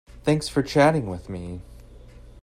[0.23, 1.61] Thanks for chatting with me.